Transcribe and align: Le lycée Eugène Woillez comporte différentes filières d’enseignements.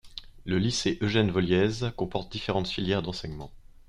Le 0.45 0.57
lycée 0.57 0.97
Eugène 1.01 1.29
Woillez 1.29 1.91
comporte 1.95 2.31
différentes 2.31 2.67
filières 2.67 3.03
d’enseignements. 3.03 3.51